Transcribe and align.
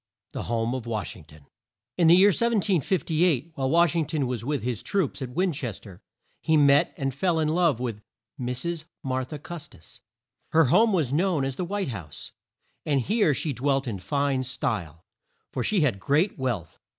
THE 0.31 0.41
HOME 0.49 0.73
OF 0.73 0.87
WASH 0.87 1.15
ING 1.15 1.25
TON. 1.25 1.45
In 1.95 2.07
the 2.07 2.15
year 2.15 2.29
1758, 2.29 3.51
while 3.53 3.69
Wash 3.69 3.95
ing 3.95 4.07
ton 4.07 4.25
was 4.25 4.43
with 4.43 4.63
his 4.63 4.81
troops 4.81 5.21
at 5.21 5.29
Win 5.29 5.51
ches 5.53 5.79
ter, 5.79 6.01
he 6.41 6.57
met 6.57 6.91
and 6.97 7.13
fell 7.13 7.39
in 7.39 7.47
love 7.49 7.79
with 7.79 8.01
Mrs. 8.39 8.85
Mar 9.03 9.23
tha 9.23 9.37
Cus 9.37 9.67
tis. 9.67 9.99
Her 10.53 10.65
home 10.73 10.91
was 10.91 11.13
known 11.13 11.45
as 11.45 11.55
the 11.55 11.65
White 11.65 11.89
House, 11.89 12.31
and 12.83 12.99
here 13.01 13.35
she 13.35 13.53
dwelt 13.53 13.87
in 13.87 13.99
fine 13.99 14.43
style, 14.43 15.05
for 15.51 15.63
she 15.63 15.81
had 15.81 15.99
great 15.99 16.35
wealth. 16.35 16.79